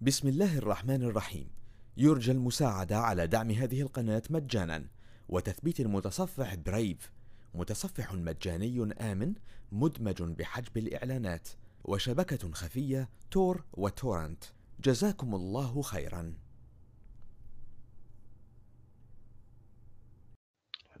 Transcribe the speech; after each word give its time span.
بسم 0.00 0.28
الله 0.28 0.58
الرحمن 0.58 1.02
الرحيم. 1.02 1.50
يرجى 1.96 2.32
المساعدة 2.32 2.98
على 2.98 3.26
دعم 3.26 3.50
هذه 3.50 3.80
القناة 3.80 4.22
مجانا. 4.30 4.86
وتثبيت 5.28 5.80
المتصفح 5.80 6.54
Brave 6.54 7.12
متصفح 7.54 8.14
مجاني 8.14 8.92
آمن 9.00 9.34
مدمج 9.72 10.22
بحجب 10.22 10.76
الإعلانات. 10.76 11.48
وشبكة 11.84 12.52
خفية 12.52 13.08
Tor 13.30 13.64
و 13.72 13.80
torrent. 13.80 14.44
جزاكم 14.80 15.34
الله 15.34 15.82
خيرا. 15.82 16.34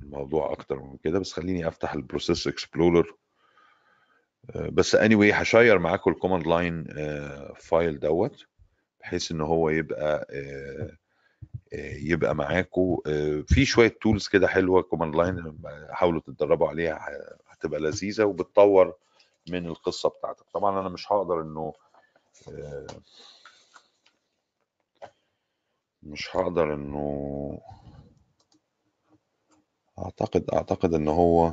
الموضوع 0.00 0.52
أكتر 0.52 0.82
من 0.82 0.96
كده 0.96 1.18
بس 1.18 1.32
خليني 1.32 1.68
أفتح 1.68 1.94
ال 1.94 2.00
Process 2.00 2.46
Explorer 2.46 3.16
بس 4.54 4.94
اني 4.94 5.16
anyway 5.16 5.34
ه 5.34 5.41
share 5.41 5.78
معاكم 5.78 6.10
ال 6.10 6.14
command 6.14 6.46
line 6.46 6.84
file 7.60 8.00
دوت. 8.00 8.46
بحيث 9.06 9.32
إن 9.32 9.40
هو 9.40 9.70
يبقى 9.70 10.26
آه، 10.30 10.96
آه، 11.72 11.94
يبقى 11.96 12.34
معاكم 12.34 12.96
في 13.46 13.64
شوية 13.64 13.98
tools 14.02 14.28
كده 14.28 14.48
حلوة 14.48 14.82
command 14.82 15.16
line 15.16 15.58
حاولوا 15.90 16.20
تتدربوا 16.20 16.68
عليها 16.68 17.08
هتبقى 17.48 17.80
لذيذة 17.80 18.24
وبتطور 18.24 18.94
من 19.50 19.66
القصة 19.66 20.08
بتاعتك. 20.08 20.44
طبعا 20.54 20.80
أنا 20.80 20.88
مش 20.88 21.12
هقدر 21.12 21.40
إنه 21.40 21.72
آه، 22.48 22.86
مش 26.02 26.36
هقدر 26.36 26.74
إنه 26.74 27.58
أعتقد 29.98 30.50
أعتقد 30.50 30.94
إن 30.94 31.08
هو 31.08 31.52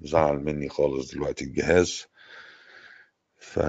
زعل 0.00 0.36
مني 0.36 0.68
خالص 0.68 1.12
دلوقتي 1.14 1.44
الجهاز. 1.44 2.06
ف 3.38 3.60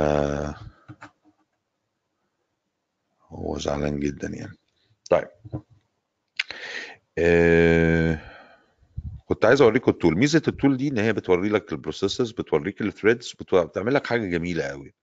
هو 3.33 3.59
زعلان 3.59 3.99
جدا 3.99 4.27
يعني. 4.29 4.57
طيب. 5.09 5.27
آه 7.17 8.19
كنت 9.25 9.45
عايز 9.45 9.61
اوريكم 9.61 9.91
ال 9.91 9.96
tool. 9.96 10.17
ميزة 10.17 10.41
ال 10.47 10.53
tool 10.53 10.77
دي 10.77 10.87
إن 10.87 10.97
هي 10.97 11.13
بتوري 11.13 11.49
لك 11.49 11.71
ال 11.71 11.77
processes 11.77 12.31
بتوريك 12.31 12.81
ال 12.81 12.88
threads 12.88 13.33
بتعمل 13.51 13.93
لك 13.93 14.07
حاجة 14.07 14.25
جميلة 14.25 14.63
قوي 14.63 14.93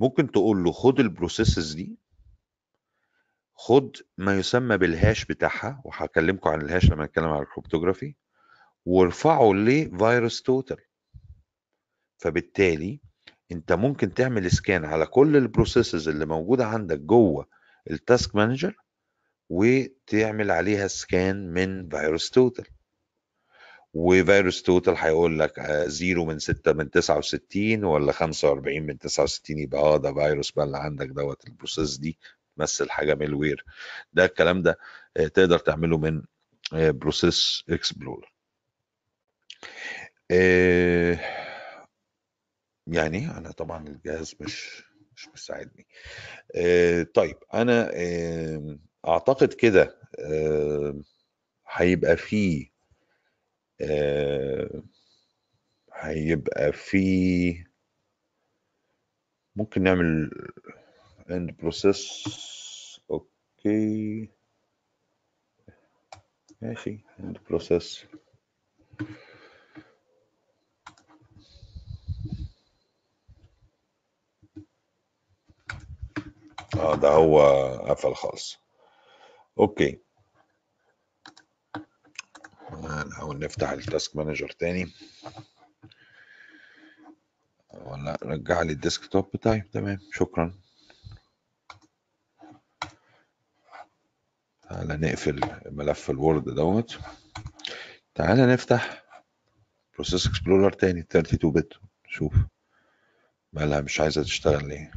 ممكن 0.00 0.30
تقول 0.30 0.64
له 0.64 0.72
خد 0.72 1.00
ال 1.00 1.07
processes 1.07 1.74
دي 1.74 1.98
خد 3.54 3.96
ما 4.18 4.38
يسمى 4.38 4.76
بال 4.76 4.92
hash 4.92 5.24
بتاعها 5.24 5.82
وهكلمكم 5.84 6.50
عن 6.50 6.60
ال 6.60 6.66
hash 6.66 6.90
لما 6.90 7.04
نتكلم 7.04 7.24
عن 7.28 7.42
ال 7.42 7.48
cryptography 7.48 8.14
وارفعه 8.86 9.52
ل 9.52 10.42
VirusTotal. 10.42 10.78
فبالتالي 12.18 13.00
انت 13.52 13.72
ممكن 13.72 14.14
تعمل 14.14 14.50
scan 14.50 14.84
على 14.84 15.06
كل 15.06 15.36
ال 15.36 15.43
processes 15.43 16.08
اللي 16.08 16.26
موجودة 16.26 16.66
عندك 16.66 16.98
جوه 16.98 17.46
ال 17.90 17.99
Task 17.99 18.36
Manager 18.36 18.76
وتعمل 19.48 20.50
عليها 20.50 20.86
scan 20.88 21.52
من 21.52 21.88
VirusTotal. 21.88 22.30
و 22.30 22.66
VirusTotal 23.94 24.94
هيقول 24.98 25.38
لك 25.38 25.60
0 25.88 26.24
من 26.24 26.38
6 26.38 26.72
من 26.72 26.90
69 26.90 27.84
ولا 27.84 28.12
45 28.12 28.82
من 28.82 28.98
69 28.98 29.58
يبقى 29.58 29.80
آه 29.80 29.96
ده 29.96 30.14
فيروس 30.14 30.50
بقى 30.50 30.64
اللي 30.64 30.78
عندك 30.78 31.06
دوت 31.06 31.46
ال 31.46 31.52
process 31.52 31.96
دي 31.98 32.18
تمثل 32.56 32.90
حاجة 32.90 33.14
malware 33.14 33.64
ده 34.12 34.24
الكلام 34.24 34.62
ده 34.62 34.78
تقدر 35.14 35.58
تعمله 35.58 35.98
من 35.98 36.22
Process 36.72 37.64
Explorer 37.70 38.32
يعني 42.86 43.30
أنا 43.30 43.50
طبعا 43.50 43.88
الجهاز 43.88 44.34
مش 44.40 44.82
مش 45.16 45.28
مساعدني. 45.28 45.86
آه 46.56 47.02
طيب 47.02 47.36
أنا 47.54 47.90
آه 47.94 48.78
أعتقد 49.08 49.52
كده 49.52 49.98
هيبقى 51.70 52.16
آه 53.80 54.82
هيبقى 55.92 56.72
فيه 56.72 57.64
ممكن 59.56 59.82
نعمل 59.82 60.30
end 61.28 61.50
process. 61.64 62.30
okay. 63.10 64.28
ماشي 66.62 66.98
end 67.20 67.36
process. 67.50 68.04
ده 77.00 77.08
هو 77.08 77.40
قفل 77.88 78.14
خالص. 78.14 78.58
okay. 79.58 80.00
نحاول 83.08 83.38
نفتح 83.38 83.70
ال 83.70 83.79
Task 83.79 84.16
Manager 84.16 84.50
تاني. 84.50 84.92
ولا 87.70 88.18
رجع 88.22 88.62
لي 88.62 88.72
ال 88.72 88.79
desktop 88.79 89.30
بتاعي. 89.34 89.60
تمام. 89.60 89.98
شكرا. 90.12 90.54
تعالى 94.62 94.96
نقفل 94.96 95.40
ملف 95.66 96.10
ال 96.10 96.17
Word 96.17 96.44
دوت. 96.44 96.98
تعالى 98.14 98.46
نفتح 98.46 99.04
Process 99.94 100.26
Explorer 100.26 100.72
تاني 100.72 101.00
32 101.00 101.52
bit 101.52 101.72
شوف. 102.08 102.34
مالها 103.52 103.80
مش 103.80 104.00
عايزة 104.00 104.22
تشتغل 104.22 104.68
ليه. 104.68 104.92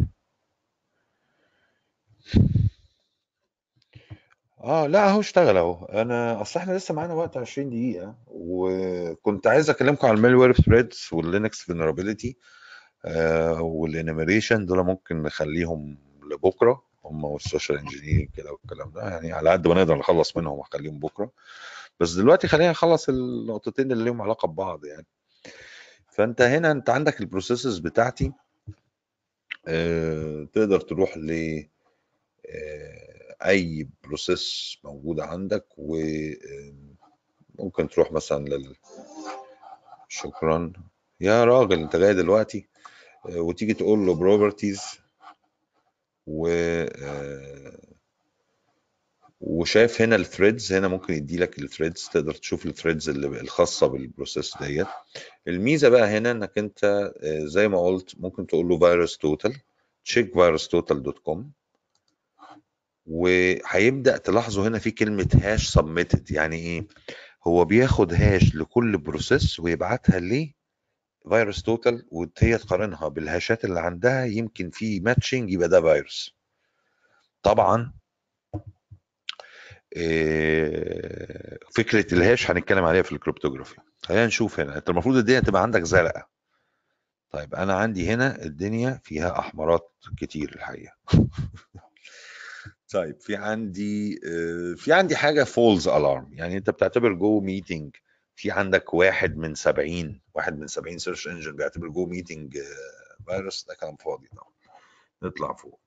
آه 4.63 4.87
لا 4.87 5.09
اهو 5.09 5.19
اشتغل 5.19 5.57
أهو. 5.57 5.85
أنا 5.85 6.41
أصل 6.41 6.59
إحنا 6.59 6.73
لسه 6.73 6.93
معانا 6.93 7.13
وقت 7.13 7.37
20 7.37 7.69
دقيقة 7.69 8.15
وكنت 8.27 9.47
عايز 9.47 9.69
أكلمكم 9.69 10.07
عن 10.07 10.15
ال 10.17 10.22
malware 10.22 10.53
threats 10.53 11.09
وال 11.11 11.25
Linux 11.25 11.61
vulnerability 11.61 12.37
آه 13.05 13.61
وال 13.61 13.77
enumeration 13.77 14.65
دول 14.65 14.85
ممكن 14.85 15.21
نخليهم 15.21 15.97
لبكرة 16.31 16.83
هم 17.05 17.23
وال 17.25 17.38
social 17.38 17.77
engineering 17.77 18.29
كده 18.37 18.51
والكلام 18.51 18.91
ده 18.91 19.01
يعني 19.09 19.31
على 19.33 19.49
قد 19.49 19.67
ما 19.67 19.73
نقدر 19.75 19.95
نخلص 19.97 20.37
منهم 20.37 20.59
وأخليهم 20.59 20.99
بكرة. 20.99 21.31
بس 21.99 22.11
دلوقتي 22.13 22.47
خلينا 22.47 22.71
نخلص 22.71 23.09
النقطتين 23.09 23.91
اللي 23.91 24.03
لهم 24.05 24.21
علاقة 24.21 24.47
ببعض 24.47 24.85
يعني. 24.85 25.05
فأنت 26.11 26.41
هنا 26.41 26.71
أنت 26.71 26.89
عندك 26.89 27.21
ال 27.21 27.27
processes 27.27 27.77
بتاعتي 27.79 28.31
آه 29.67 30.47
تقدر 30.53 30.79
تروح 30.79 31.17
ل 31.17 31.31
آه 31.31 31.67
أي 33.45 33.87
process 34.03 34.77
موجوده 34.83 35.25
عندك 35.25 35.65
وممكن 35.77 37.89
تروح 37.89 38.11
مثلا 38.11 38.45
لل 38.45 38.75
شكرا. 40.07 40.73
يا 41.21 41.45
راجل 41.45 41.79
أنت 41.79 41.95
جاي 41.95 42.13
دلوقتي 42.13 42.67
وتيجي 43.25 43.73
تقول 43.73 44.05
له 44.05 44.15
properties 44.15 44.81
و 46.27 46.47
وشايف 49.41 50.01
هنا 50.01 50.15
ال 50.15 50.22
threads 50.22 50.73
هنا 50.73 50.87
ممكن 50.87 51.13
يدي 51.13 51.37
لك 51.37 51.59
ال 51.59 51.65
threads 51.65 52.09
تقدر 52.13 52.33
تشوف 52.33 52.65
ال 52.65 52.71
threads 52.71 53.09
اللي 53.09 53.27
الخاصة 53.41 53.87
بال 53.87 54.03
process 54.03 54.57
ديت. 54.61 54.87
الميزة 55.47 55.89
بقى 55.89 56.07
هنا 56.17 56.31
إنك 56.31 56.57
أنت 56.57 57.11
زي 57.25 57.67
ما 57.67 57.85
قلت 57.85 58.19
ممكن 58.19 58.47
تقول 58.47 58.67
له 58.67 58.79
VirusTotal 58.79 59.55
check 60.05 60.33
VirusTotal 60.33 61.03
dot 61.03 61.19
com 61.19 61.51
وهيبدأ 63.05 64.17
تلاحظوا 64.17 64.67
هنا 64.67 64.79
في 64.79 64.91
كلمة 64.91 65.27
hash 65.41 65.67
submitted 65.67 66.31
يعني 66.31 66.55
إيه؟ 66.55 66.87
هو 67.47 67.65
بياخد 67.65 68.13
hash 68.13 68.55
لكل 68.55 68.97
process 68.97 69.59
ويبعتها 69.59 70.19
ل 70.19 70.53
VirusTotal 71.29 72.07
وهي 72.11 72.57
تقارنها 72.57 73.07
بال 73.07 73.24
hashات 73.24 73.65
اللي 73.65 73.79
عندها. 73.79 74.25
يمكن 74.25 74.69
في 74.69 74.99
matching 74.99 75.51
يبقى 75.51 75.69
ده 75.69 75.81
فيروس 75.81 76.35
طبعا 77.43 77.93
فكرة 81.75 82.13
ال 82.13 82.21
hash 82.21 82.51
هنتكلم 82.51 82.83
عليها 82.85 83.01
في 83.01 83.11
ال 83.11 83.16
cryptography 83.16 83.75
خلينا 84.03 84.25
نشوف 84.25 84.59
هنا. 84.59 84.77
أنت 84.77 84.89
المفروض 84.89 85.15
الدنيا 85.15 85.39
تبقى 85.39 85.61
عندك 85.61 85.83
زرقاء. 85.83 86.27
طيب 87.31 87.55
أنا 87.55 87.73
عندي 87.73 88.09
هنا 88.09 88.43
الدنيا 88.43 89.01
فيها 89.03 89.39
أحمرات 89.39 89.91
كتير 90.17 90.55
الحقيقة. 90.55 90.93
طيب 92.93 93.21
في 93.21 93.35
عندي 93.35 94.19
في 94.77 94.93
عندي 94.93 95.15
حاجة 95.15 95.43
false 95.43 95.87
alarm 95.87 96.29
يعني 96.33 96.57
أنت 96.57 96.69
بتعتبر 96.69 97.13
GoToMeeting 97.13 97.95
في 98.35 98.51
عندك 98.51 98.93
واحد 98.93 99.37
من 99.37 99.55
70 99.55 100.21
واحد 100.33 100.59
من 100.59 100.67
70 100.67 100.97
search 100.97 101.27
engine 101.27 101.55
بيعتبر 101.55 101.87
GoToMeeting 101.87 102.57
فيروس 103.27 103.65
ده 103.67 103.75
كلام 103.75 103.95
فاضي 103.95 104.27
طبعا. 104.27 104.53
نطلع 105.23 105.53
فوق. 105.53 105.79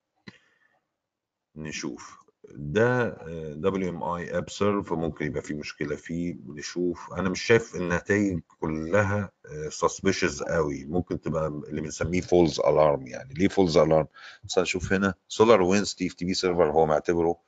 نشوف. 1.57 2.26
ده 2.55 3.09
WMI 3.55 4.03
App 4.03 4.51
Serv 4.51 4.93
ممكن 4.93 5.27
يبقى 5.27 5.43
فيه 5.43 5.55
مشكلة 5.55 5.97
فيه 5.97 6.37
نشوف. 6.47 7.13
أنا 7.13 7.29
مش 7.29 7.43
شايف 7.43 7.77
النتائج 7.77 8.41
كلها 8.61 9.31
suspicious 9.69 10.43
قوي. 10.43 10.85
ممكن 10.85 11.21
تبقى 11.21 11.47
اللي 11.47 11.81
بنسميه 11.81 12.21
false 12.21 12.61
alarm 12.61 13.07
يعني. 13.07 13.35
ليه 13.35 13.49
false 13.49 13.77
alarm 13.77 14.07
بس 14.45 14.59
هنشوف 14.59 14.93
هنا 14.93 15.15
سولار 15.29 15.63
وينز 15.63 15.95
تي 15.95 16.07
اف 16.07 16.15
تي 16.15 16.25
بي 16.25 16.35
سيرفر 16.35 16.71
هو 16.71 16.87
معتبره 16.87 17.39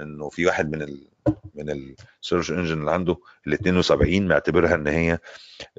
إنه 0.00 0.28
في 0.28 0.46
واحد 0.46 0.70
من 0.70 0.82
ال 0.82 1.08
من 1.54 1.70
السيرش 2.22 2.50
انجن 2.50 2.80
اللي 2.80 2.90
عنده 2.90 3.16
ال 3.46 3.52
72 3.52 4.28
معتبرها 4.28 4.74
إن 4.74 4.86
هي 4.86 5.18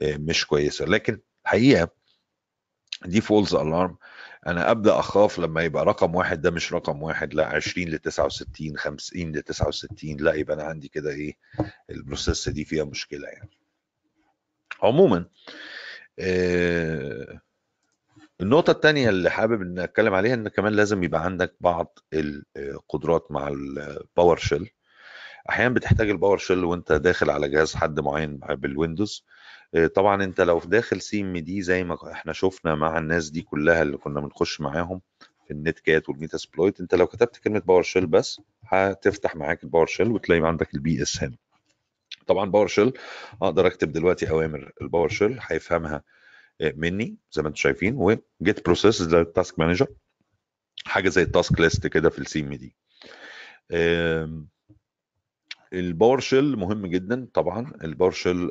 مش 0.04 0.48
كويسة. 0.48 0.86
لكن 0.86 1.20
الحقيقة 1.46 1.90
دي 3.06 3.22
فولز 3.22 3.56
الارم 3.56 3.98
أنا 4.48 4.72
أبدأ 4.72 5.00
أخاف 5.00 5.40
لما 5.40 5.62
يبقى 5.64 5.86
رقم 5.86 6.16
واحد 6.16 6.42
ده 6.42 6.52
مش 6.52 6.74
رقم 6.74 7.04
واحد 7.04 7.34
لا 7.34 7.46
20 7.46 7.88
ل 7.88 8.00
69 8.00 8.78
50 8.78 9.32
ل 9.32 9.42
69 9.42 10.18
لا 10.18 10.34
يبقى 10.34 10.56
أنا 10.56 10.64
عندي 10.64 10.88
كده 10.88 11.10
إيه 11.12 11.38
البروسيس 11.90 12.50
دي 12.50 12.66
فيها 12.66 12.84
مشكلة 12.84 13.28
يعني. 13.28 13.50
عموما 14.84 15.26
آه 16.20 17.42
النقطة 18.42 18.72
الثانية 18.72 19.10
اللي 19.10 19.30
حابب 19.30 19.62
إن 19.62 19.80
أتكلم 19.80 20.14
عليها 20.14 20.34
إن 20.34 20.48
كمان 20.48 20.74
لازم 20.74 21.04
يبقى 21.04 21.24
عندك 21.26 21.56
بعض 21.62 22.00
القدرات 22.58 23.28
مع 23.32 23.48
ال 23.48 24.38
PowerShell 24.38 24.70
أحيانا 25.50 25.74
بتحتاج 25.74 26.10
ال 26.10 26.38
PowerShell 26.38 26.64
وأنت 26.64 26.92
داخل 26.92 27.30
على 27.30 27.50
جهاز 27.50 27.76
حد 27.76 28.00
معين 28.00 28.38
بال 28.38 28.55
Windows. 28.55 29.26
طبعا 29.96 30.24
أنت 30.24 30.42
لو 30.42 30.60
داخل 30.60 31.02
CMD 31.02 31.62
زي 31.62 31.84
ما 31.84 32.12
إحنا 32.12 32.34
شفنا 32.34 32.76
مع 32.76 32.98
الناس 32.98 33.30
دي 33.30 33.42
كلها 33.42 33.82
اللي 33.82 33.98
كنا 33.98 34.20
بنخش 34.22 34.62
معاهم 34.62 35.02
في 35.48 35.52
ال 35.52 35.80
Netcat 35.80 36.10
وال 36.10 36.38
Metasploit 36.38 36.80
أنت 36.82 36.96
لو 36.96 37.08
كتبت 37.08 37.38
كلمة 37.38 37.60
PowerShell 37.60 38.06
بس 38.08 38.42
هتفتح 38.66 39.36
معاك 39.36 39.64
ال 39.64 39.86
PowerShell 39.86 40.12
وتلاقي 40.12 40.48
عندك 40.48 40.74
ال 40.76 41.02
PS 41.02 41.24
هنا. 41.24 41.36
طبعا 42.28 42.52
PowerShell 42.52 42.94
أقدر 43.42 43.68
أكتب 43.68 43.92
دلوقتي 43.92 44.30
أوامر 44.30 44.72
ال 44.82 45.10
PowerShell 45.10 45.40
هيفهمها 45.42 46.04
مني 46.62 47.16
زي 47.32 47.42
ما 47.42 47.48
أنتم 47.48 47.58
شايفين 47.60 47.96
و 47.96 48.13
get 48.13 48.66
process 48.66 49.02
ده 49.02 49.22
ال 49.22 49.29
task 49.29 49.60
manager 49.60 49.88
حاجة 50.86 51.10
زي 51.10 51.22
ال 51.22 51.29
task 51.29 51.60
list 51.60 51.88
كده 51.88 52.10
في 52.10 52.20
ال 52.20 52.40
CMD. 52.40 52.76
ال 55.74 56.20
PowerShell 56.20 56.56
مهم 56.58 56.86
جدا 56.88 57.28
طبعا. 57.34 57.72
ال 57.84 58.12
PowerShell 58.12 58.50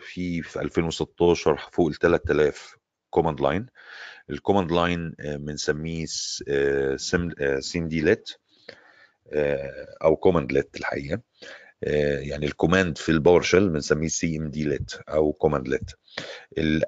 في 0.00 0.42
في 0.42 0.60
2016 0.60 1.56
فوق 1.72 1.88
ال 1.88 1.94
3000 1.94 2.76
command 3.10 3.40
line 3.40 3.66
ال 4.30 4.35
command 4.35 4.72
line 4.72 5.14
بنسميه 5.20 6.06
cmdlet 7.60 8.30
أو 10.04 10.16
command 10.16 10.52
let 10.52 10.76
الحقيقة. 10.76 11.20
يعني 12.20 12.46
ال 12.46 12.53
command 12.53 12.98
في 12.98 13.08
ال 13.08 13.42
PowerShell 13.42 13.68
بنسميه 13.68 14.08
CMD 14.08 14.64
let 14.64 14.90
أو 15.08 15.32
command 15.32 15.68
let 15.68 15.90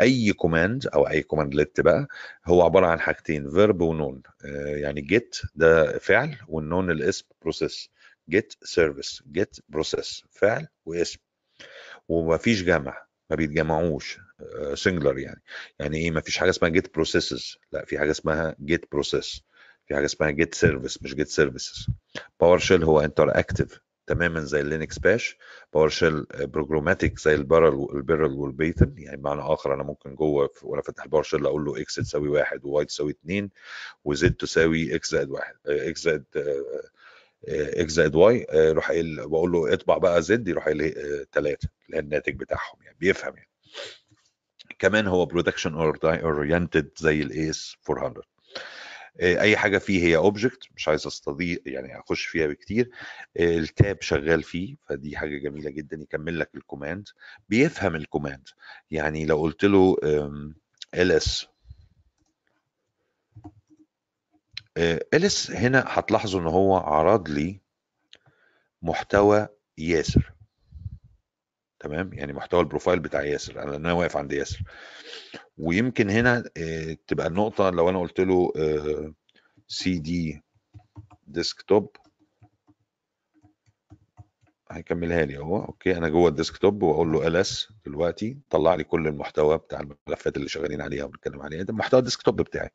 أي 0.00 0.32
command 0.32 0.86
أو 0.86 1.08
أي 1.08 1.22
command 1.22 1.54
let 1.54 1.80
بقى 1.80 2.06
هو 2.46 2.62
عبارة 2.62 2.86
عن 2.86 3.00
حاجتين 3.00 3.50
verb 3.50 3.80
و 3.80 3.87
noun. 3.87 4.22
يعني 4.64 5.00
get 5.00 5.36
ده 5.54 5.98
فعل 5.98 6.36
وال 6.48 6.62
noun 6.62 6.90
الاسم 6.90 7.26
process 7.42 7.90
get 8.30 8.54
service 8.62 9.22
get 9.32 9.56
process 9.68 10.24
فعل 10.30 10.66
واسم. 10.86 11.18
ومفيش 12.08 12.62
جمع 12.62 13.06
ما 13.30 13.36
بيتجمعوش 13.36 14.18
singular 14.74 15.18
يعني. 15.18 15.42
يعني 15.78 15.96
إيه؟ 15.98 16.10
مفيش 16.10 16.38
حاجة 16.38 16.50
اسمها 16.50 16.70
get 16.70 16.94
processes 16.94 17.56
لا 17.72 17.84
في 17.84 17.98
حاجة 17.98 18.10
اسمها 18.10 18.56
get 18.60 18.92
process 18.92 19.42
في 19.86 19.94
حاجة 19.94 20.04
اسمها 20.04 20.30
get 20.30 20.54
service 20.54 21.02
مش 21.02 21.14
get 21.14 21.28
services 21.28 21.86
PowerShell 22.40 22.84
هو 22.84 23.00
interactive 23.00 23.80
تماما 24.06 24.40
زي 24.40 24.60
ال 24.60 24.98
Linux 24.98 25.36
Bash 25.72 25.88
PowerShell 25.88 26.26
programmatic 26.32 27.18
زي 27.18 27.34
ال 27.34 27.47
Perl 27.47 27.96
ال 27.96 28.03
Perl 28.03 28.32
وال 28.32 28.48
Python 28.48 28.94
يعني 28.98 29.16
بمعنى 29.16 29.40
آخر 29.40 29.74
أنا 29.74 29.82
ممكن 29.82 30.14
جوه 30.14 30.50
وأنا 30.62 30.82
فاتح 30.82 31.02
ال 31.04 31.22
PowerShell 31.22 31.46
أقول 31.46 31.64
له 31.64 31.80
X 31.82 31.94
تساوي 31.94 32.28
واحد 32.28 32.64
و 32.64 32.74
Y 32.74 32.84
تساوي 32.84 33.10
اثنين 33.12 33.50
وزد 34.04 34.34
تساوي 34.34 34.94
إكس 34.94 35.10
زائد 35.10 35.30
واحد 35.30 35.54
إكس 35.66 36.02
زائد 36.02 36.24
إكس 37.48 37.92
زائد 37.92 38.14
واي 38.14 38.46
يروح 38.54 38.88
قايل 38.88 39.28
بقول 39.28 39.52
له 39.52 39.72
اطبع 39.74 39.98
بقى 39.98 40.22
Z 40.22 40.48
يروح 40.48 40.64
قايل 40.64 40.94
ثلاثة 41.32 41.68
اللي 41.86 41.96
هي 41.96 42.00
الناتج 42.00 42.34
بتاعهم 42.36 42.82
يعني 42.82 42.96
بيفهم 43.00 43.36
يعني. 43.36 43.48
كمان 44.78 45.06
هو 45.06 45.26
production 45.26 45.74
oriented 45.74 46.90
زي 46.96 47.22
ال 47.22 47.40
AS 47.40 47.76
400 47.90 48.22
أي 49.20 49.56
حاجة 49.56 49.78
فيه 49.78 50.02
هي 50.04 50.16
اوبجكت 50.16 50.58
مش 50.76 50.88
عايز 50.88 51.06
أستضيف 51.06 51.58
يعني 51.66 51.98
أخش 52.00 52.24
فيها 52.24 52.46
بكتير. 52.46 52.90
التاب 53.40 54.02
شغال 54.02 54.42
فيه 54.42 54.76
فدي 54.88 55.16
حاجة 55.16 55.38
جميلة 55.38 55.70
جدا 55.70 55.96
يكمل 55.96 56.38
لك 56.38 56.50
الكوماند 56.54 57.08
بيفهم 57.48 57.96
الكوماند 57.96 58.48
يعني 58.90 59.26
لو 59.26 59.40
قلت 59.40 59.64
له 59.64 59.96
ls 60.96 61.46
إليس 65.14 65.50
هنا 65.50 65.84
هتلاحظوا 65.86 66.40
إن 66.40 66.46
هو 66.46 66.76
عرض 66.76 67.28
لي 67.28 67.60
محتوى 68.82 69.48
ياسر. 69.78 70.32
تمام؟ 71.80 72.12
يعني 72.12 72.32
محتوى 72.32 72.60
البروفايل 72.60 73.00
بتاع 73.00 73.22
ياسر 73.22 73.62
أنا 73.62 73.76
أنا 73.76 73.92
واقف 73.92 74.16
عند 74.16 74.32
ياسر. 74.32 74.62
ويمكن 75.58 76.10
هنا 76.10 76.40
تبقى 77.06 77.26
النقطة 77.26 77.70
لو 77.70 77.88
أنا 77.88 78.00
قلت 78.00 78.20
له 78.20 78.52
cd 79.68 80.42
desktop 81.26 81.96
هيكملها 84.70 85.24
لي 85.24 85.36
اهو. 85.38 85.64
okay 85.64 85.96
أنا 85.96 86.08
جوه 86.08 86.28
ال 86.28 86.35
desktop 86.35 86.82
وأقول 86.82 87.12
له 87.12 87.26
ls 87.26 87.72
دلوقتي 87.86 88.38
طلع 88.50 88.74
لي 88.74 88.84
كل 88.84 89.06
المحتوى 89.06 89.58
بتاع 89.58 89.80
الملفات 89.80 90.36
اللي 90.36 90.48
شغالين 90.48 90.80
عليها 90.80 91.04
وبنتكلم 91.04 91.42
عليها. 91.42 91.62
ده 91.62 91.72
محتوى 91.74 92.00
ال 92.00 92.05
desktop 92.05 92.42
بتاعي. 92.42 92.70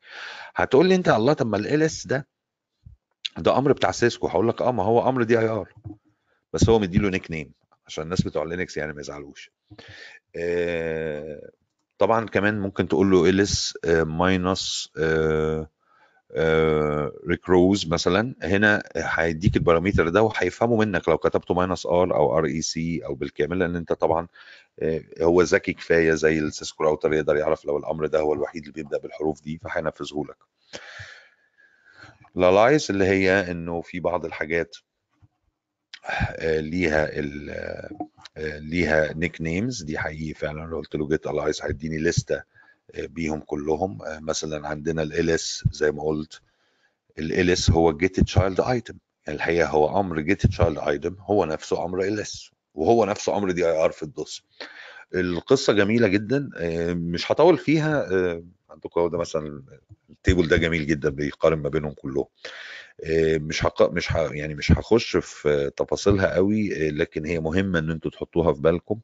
هتقول 0.55 0.87
لي 0.87 0.95
أنت 0.95 1.09
الله 1.09 1.33
طب 1.33 1.47
ما 1.47 1.57
ls 1.57 2.07
ده 2.07 2.27
ده 3.37 3.57
أمر 3.57 3.71
بتاع 3.71 3.91
Cisco. 3.91 4.27
هقول 4.27 4.47
لك 4.47 4.61
آه 4.61 4.71
ما 4.71 4.83
هو 4.83 5.09
أمر 5.09 5.23
dir 5.23 5.73
بس 6.53 6.69
هو 6.69 6.79
مديله 6.79 7.09
nickname 7.09 7.53
عشان 7.87 8.03
الناس 8.03 8.21
بتوع 8.21 8.43
Linux 8.43 8.77
يعني 8.77 8.93
ما 8.93 9.01
يزعلوش. 9.01 9.51
آه 10.35 11.49
طبعا 11.97 12.25
كمان 12.25 12.59
ممكن 12.59 12.87
تقول 12.87 13.11
له 13.11 13.45
ls 13.45 13.73
minus 14.03 14.89
recurse 17.27 17.87
مثلا 17.87 18.35
هنا 18.43 18.83
هيديك 18.95 19.55
ال 19.55 19.61
parameter 19.61 20.09
ده 20.09 20.21
وهيفهمه 20.23 20.75
منك 20.75 21.09
لو 21.09 21.17
كتبته 21.17 21.53
minus 21.53 21.85
r 21.85 22.15
أو 22.15 22.37
r 22.37 22.45
e 22.45 22.61
c 22.61 23.05
أو 23.05 23.15
بالكامل 23.15 23.59
لأن 23.59 23.75
أنت 23.75 23.93
طبعا 23.93 24.27
هو 25.21 25.41
ذكي 25.41 25.73
كفاية 25.73 26.13
زي 26.13 26.39
ال 26.39 26.46
Cisco 26.46 26.83
router 26.83 27.13
يقدر 27.13 27.35
يعرف 27.35 27.65
لو 27.65 27.77
الأمر 27.77 28.05
ده 28.05 28.19
هو 28.19 28.33
الوحيد 28.33 28.61
اللي 28.61 28.73
بيبدأ 28.73 28.97
بالحروف 28.97 29.41
دي 29.43 29.57
فهينفذه 29.57 30.23
لك. 30.29 30.37
ل 32.35 32.44
alias 32.44 32.87
اللي 32.91 33.05
هي 33.05 33.51
إنه 33.51 33.81
في 33.81 33.99
بعض 33.99 34.25
الحاجات 34.25 34.75
ليها 36.41 37.11
ليها 38.59 39.13
nicknames 39.13 39.83
دي 39.83 39.97
حقيقي 39.97 40.33
فعلا 40.33 40.65
لو 40.69 40.77
قلت 40.77 40.95
له 40.95 41.07
get 41.07 41.27
alias 41.27 41.61
هيديني 41.61 41.97
لسته 41.97 42.43
بيهم 42.97 43.39
كلهم. 43.39 43.97
مثلا 44.19 44.67
عندنا 44.67 45.03
ls 45.03 45.63
زي 45.71 45.91
ما 45.91 46.03
قلت. 46.03 46.41
ls 47.19 47.71
هو 47.71 47.97
get 47.97 48.19
child 48.19 48.61
item 48.61 48.95
يعني 49.27 49.37
الحقيقة 49.37 49.67
هو 49.69 49.99
أمر 49.99 50.19
get 50.19 50.45
child 50.45 50.77
item 50.77 51.15
هو 51.19 51.45
نفسه 51.45 51.85
أمر 51.85 52.01
ls 52.01 52.51
وهو 52.73 53.05
نفسه 53.05 53.37
أمر 53.37 53.51
dir 53.51 53.91
في 53.91 54.03
ال 54.03 54.11
DOS. 54.11 54.43
القصة 55.15 55.73
جميلة 55.73 56.07
جدا. 56.07 56.49
مش 56.93 57.31
هطول 57.31 57.57
فيها. 57.57 58.07
عندكم 58.69 59.07
ده 59.09 59.17
مثلا 59.17 59.63
ال 60.09 60.15
table 60.15 60.47
ده 60.47 60.57
جميل 60.57 60.87
جدا 60.87 61.09
بيقارن 61.09 61.57
ما 61.59 61.69
بينهم 61.69 61.91
كلهم. 61.93 62.25
مش 63.37 63.65
هق... 63.65 63.91
مش 63.91 64.11
ه... 64.11 64.33
يعني 64.33 64.55
مش 64.55 64.71
هخش 64.71 65.17
في 65.17 65.71
تفاصيلها 65.77 66.33
قوي 66.35 66.89
لكن 66.89 67.25
هي 67.25 67.39
مهمة 67.39 67.79
إن 67.79 67.91
أنتوا 67.91 68.11
تحطوها 68.11 68.53
في 68.53 68.61
بالكم. 68.61 68.99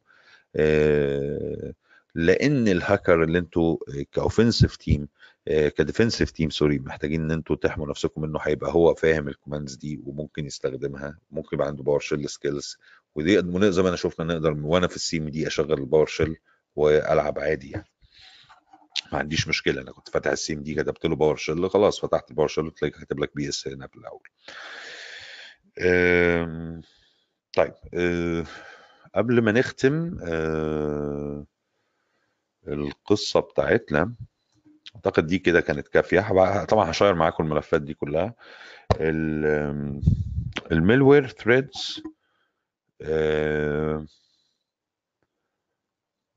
لأن 2.14 2.68
الهاكر 2.68 3.22
اللي 3.22 3.38
أنتوا 3.38 3.76
ك 4.12 4.18
offensive 4.18 4.76
team 4.76 5.08
ك 5.46 5.54
defensive 5.54 6.30
team 6.30 6.50
sorry 6.50 6.78
محتاجين 6.78 7.20
إن 7.24 7.30
أنتوا 7.30 7.56
تحموا 7.56 7.88
نفسكم 7.88 8.24
إنه 8.24 8.38
هيبقى 8.42 8.72
هو 8.72 8.94
فاهم 8.94 9.28
ال 9.28 9.33
commands 9.33 9.74
دي 9.74 10.00
وممكن 10.06 10.46
يستخدمها 10.46 11.18
ممكن 11.30 11.48
يبقى 11.56 11.66
عنده 11.68 11.82
PowerShell 11.82 12.28
skills 12.28 12.76
ودي 13.14 13.70
زي 13.72 13.82
ما 13.82 13.88
أنا 13.88 13.96
شفنا 13.96 14.34
نقدر 14.34 14.52
وأنا 14.62 14.86
في 14.86 14.96
ال 14.96 15.18
CMD 15.18 15.46
أشغل 15.46 15.72
ال 15.72 16.06
PowerShell 16.06 16.36
وألعب 16.76 17.38
عادي 17.38 17.70
يعني. 17.70 17.86
ما 19.12 19.18
عنديش 19.18 19.48
مشكلة 19.48 19.82
أنا 19.82 19.92
كنت 19.92 20.08
فاتح 20.08 20.30
ال 20.30 20.52
CMD 20.52 20.74
كتبت 20.74 21.06
له 21.06 21.16
PowerShell 21.16 21.70
خلاص 21.70 22.00
فتحت 22.00 22.30
ال 22.30 22.48
PowerShell 22.48 22.64
وتلاقي 22.64 22.90
كاتب 22.98 23.20
لك 23.20 23.30
PS 23.36 23.68
هنا 23.68 23.86
في 23.86 23.96
الأول. 23.96 24.28
طيب 27.56 27.72
قبل 29.14 29.40
ما 29.42 29.52
نختم 29.52 30.16
القصة 32.68 33.40
بتاعتنا. 33.40 34.14
أعتقد 34.96 35.26
دي 35.26 35.38
كده 35.38 35.60
كانت 35.60 35.88
كافية. 35.88 36.64
طبعا 36.64 36.90
ه 36.90 36.94
share 36.94 37.14
معاكم 37.14 37.44
الملفات 37.44 37.82
دي 37.82 37.94
كلها. 37.94 38.34
ال 40.72 40.79
malware 40.79 41.28
threats 41.28 42.02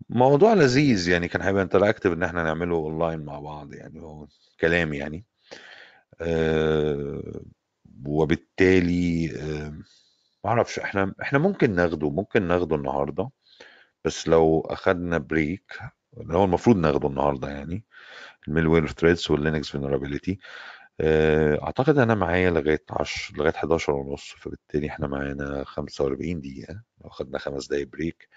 موضوع 0.09 0.53
لذيذ 0.53 1.09
يعني. 1.09 1.27
كان 1.27 1.41
هيبقى 1.41 1.63
interactive 1.63 2.13
إن 2.13 2.23
إحنا 2.23 2.43
نعمله 2.43 2.75
اونلاين 2.75 3.19
مع 3.19 3.39
بعض 3.39 3.73
يعني. 3.73 4.01
هو 4.01 4.27
كلام 4.59 4.93
يعني. 4.93 5.25
وبالتالي 8.05 9.31
آه، 9.41 9.73
معرفش 10.43 10.79
إحنا 10.79 11.13
إحنا 11.21 11.39
ممكن 11.39 11.75
ناخده 11.75 12.09
ممكن 12.09 12.43
ناخده 12.47 12.75
النهارده. 12.75 13.29
بس 14.05 14.27
لو 14.27 14.61
أخدنا 14.61 15.17
break 15.17 15.79
اللي 16.17 16.37
هو 16.37 16.43
المفروض 16.43 16.77
ناخده 16.77 17.07
النهارده 17.07 17.49
يعني 17.49 17.83
ال 18.47 18.52
malware 18.52 18.87
threats 18.87 19.31
وال 19.31 19.42
Linux 19.42 19.69
vulnerability. 19.69 20.39
أعتقد 21.63 21.97
أنا 21.97 22.15
معايا 22.15 22.49
لغاية 22.51 22.83
10 22.89 23.37
لغاية 23.37 23.53
11 23.55 23.93
ونص 23.93 24.35
فبالتالي 24.37 24.87
إحنا 24.87 25.07
معانا 25.07 25.63
45 25.63 26.41
دقيقة. 26.41 26.81
لو 27.03 27.09
خدنا 27.09 27.37
خمس 27.37 27.67
دقايق 27.67 27.87
break 27.87 28.27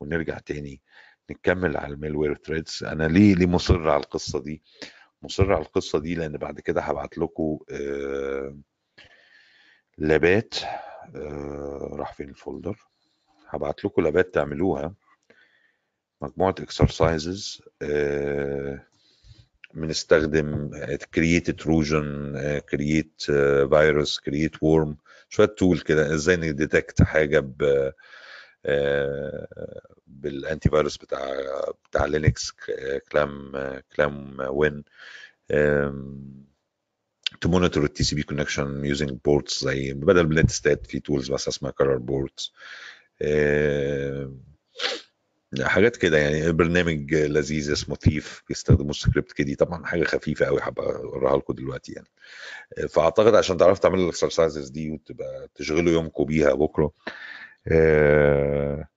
ونرجع 0.00 0.38
تاني 0.38 0.80
نكمل 1.30 1.76
على 1.76 1.94
ال 1.94 1.99
malware 1.99 2.34
threats 2.34 2.84
أنا 2.84 3.04
ليه 3.08 3.34
ليه 3.34 3.46
مصر 3.46 3.88
على 3.90 4.02
القصة 4.02 4.40
دي؟ 4.42 4.62
مصر 5.22 5.52
على 5.52 5.62
القصة 5.62 5.98
دي 5.98 6.14
لأن 6.14 6.36
بعد 6.36 6.60
كده 6.60 6.80
هبعت 6.80 7.18
لكم 7.18 7.58
آه، 7.70 8.58
labs 9.98 10.54
آه، 11.16 11.88
راح 11.92 12.12
فين 12.14 12.28
ال 12.28 12.34
folder؟ 12.34 12.76
هبعت 13.48 13.84
لكم 13.84 14.02
labs 14.02 14.34
تعملوها. 14.34 14.94
مجموعة 16.22 16.54
exercises 16.60 17.62
بنستخدم 19.74 20.70
create 21.14 21.50
Trojan 21.50 22.32
create 22.70 23.22
virus 23.70 24.20
create 24.20 24.62
worm 24.62 24.96
شوية 25.28 25.46
tool 25.46 25.80
كده 25.80 26.14
إزاي 26.14 26.36
ن 26.36 26.45
detect 26.45 27.02
حاجة 27.02 27.40
ب 27.40 27.92
آه، 28.66 29.80
بال 30.06 30.70
antivirus 30.70 30.96
بتاع 30.96 31.30
بتاع 31.90 32.04
لينكس 32.04 32.52
كلام 33.12 33.52
كلام 33.96 34.36
وين 34.50 34.84
to 37.44 37.48
monitor 37.48 37.76
التي 37.76 38.04
سي 38.04 38.14
بي 38.16 38.22
connection 38.22 38.96
using 38.96 39.10
ports 39.28 39.64
زي 39.64 39.92
بدل 39.92 40.26
بلنت 40.26 40.50
ستات 40.50 40.86
في 40.86 41.00
تولز 41.00 41.32
بس 41.32 41.48
اسمها 41.48 41.70
كارر 41.70 41.96
بورتس 41.96 42.52
حاجات 45.60 45.96
كده 45.96 46.18
يعني 46.18 46.52
برنامج 46.52 47.14
لذيذ 47.14 47.72
اسمه 47.72 47.94
ثيف 47.96 48.42
بيستخدموا 48.48 48.92
سكريبت 48.92 49.32
كده. 49.32 49.54
طبعا 49.54 49.86
حاجة 49.86 50.04
خفيفة 50.04 50.46
قوي 50.46 50.58
هبقى 50.62 50.86
أوريها 50.96 51.36
لكم 51.36 51.54
دلوقتي 51.54 51.92
يعني. 51.92 52.08
فأعتقد 52.88 53.34
عشان 53.34 53.56
تعرفوا 53.56 53.82
تعملوا 53.82 54.02
الاكسرسايزز 54.04 54.68
دي 54.70 54.90
وتبقى 54.90 55.48
تشغلوا 55.54 55.92
يومكم 55.92 56.24
بيها 56.24 56.54
بكرة. 56.54 56.92
آه، 57.72 58.88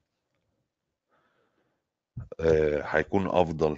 آه، 2.39 2.81
هيكون 2.85 3.27
أفضل 3.27 3.77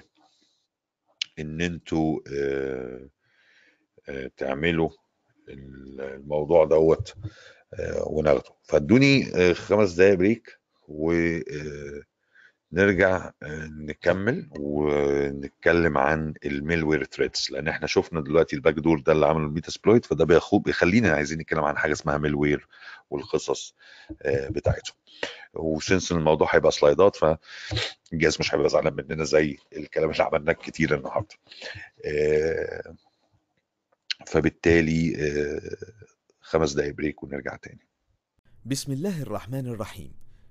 إن 1.40 1.62
أنتوا 1.62 2.20
آه، 2.34 3.10
آه، 4.10 4.32
تعملوا 4.38 4.90
الموضوع 5.50 6.66
دوت 6.66 7.16
آه، 7.74 8.04
وناخده. 8.08 8.50
فادوني 8.64 9.36
آه، 9.36 9.54
خمس 9.54 9.94
دقايق 9.94 10.16
break 10.18 10.60
ونرجع 12.72 13.32
نكمل 13.72 14.50
ونتكلم 14.60 15.98
عن 15.98 16.34
ال 16.46 16.53
malware 16.53 17.04
threats 17.04 17.48
لأن 17.52 17.68
إحنا 17.68 17.88
شفنا 17.88 18.22
دلوقتي 18.22 18.56
ال 18.56 18.74
backdoor 18.74 19.00
ده 19.00 19.12
اللي 19.14 19.26
عمله 19.26 19.46
ال 19.48 19.53
Metasploit 19.53 20.06
فده 20.06 20.26
بيخو 20.26 20.60
بيخلينا 20.60 21.12
عايزين 21.12 21.40
نتكلم 21.40 21.64
عن 21.64 21.78
حاجة 21.78 21.92
اسمها 21.92 22.18
malware 22.18 22.68
والقصص 23.10 23.76
آه، 24.22 24.48
بتاعتهم. 24.50 24.96
و 25.54 25.63
since 25.63 26.12
الموضوع 26.12 26.56
هيبقى 26.56 26.72
slides 26.72 27.16
فالجهاز 27.16 28.38
مش 28.40 28.54
هيبقى 28.56 28.70
زعلان 28.70 28.94
مننا 28.94 29.24
زي 29.24 29.58
الكلام 29.78 30.12
اللي 30.12 30.24
عملناه 30.24 30.54
كتير 30.54 30.96
النهارده. 30.96 31.36
آه، 32.06 32.96
فبالتالي 34.28 35.16
آه، 35.20 35.62
خمس 36.42 36.74
دقايق 36.74 36.94
break 36.94 37.24
ونرجع 37.24 37.56
تاني. 37.56 37.88
بسم 38.66 38.92
الله 38.92 39.22
الرحمن 39.22 39.68
الرحيم. 39.68 40.27